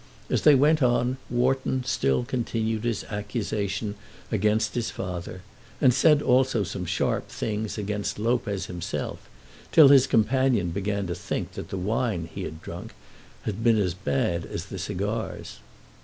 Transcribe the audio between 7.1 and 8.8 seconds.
things against Lopez